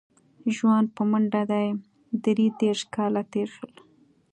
[0.55, 1.67] ژوند په منډه دی
[2.25, 3.73] درې دېرش کاله تېر شول.